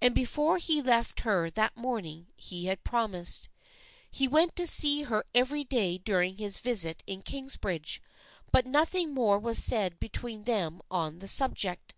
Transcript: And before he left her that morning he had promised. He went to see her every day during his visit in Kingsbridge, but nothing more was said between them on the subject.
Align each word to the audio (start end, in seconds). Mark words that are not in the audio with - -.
And 0.00 0.14
before 0.14 0.58
he 0.58 0.80
left 0.80 1.22
her 1.22 1.50
that 1.50 1.76
morning 1.76 2.28
he 2.36 2.66
had 2.66 2.84
promised. 2.84 3.48
He 4.08 4.28
went 4.28 4.54
to 4.54 4.64
see 4.64 5.02
her 5.02 5.24
every 5.34 5.64
day 5.64 5.98
during 5.98 6.36
his 6.36 6.58
visit 6.58 7.02
in 7.04 7.22
Kingsbridge, 7.22 8.00
but 8.52 8.64
nothing 8.64 9.12
more 9.12 9.40
was 9.40 9.58
said 9.60 9.98
between 9.98 10.44
them 10.44 10.80
on 10.88 11.18
the 11.18 11.26
subject. 11.26 11.96